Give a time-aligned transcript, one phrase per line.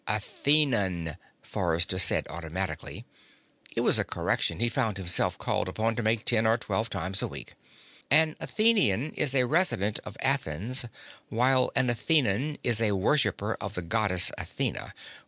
[0.07, 3.05] "Athenan," Forrester said automatically.
[3.75, 7.21] It was a correction he found himself called upon to make ten or twelve times
[7.21, 7.53] a week.
[8.09, 10.85] "An Athenian is a resident of Athens,
[11.29, 14.95] while an Athenan is a worshipper of the Goddess Athena.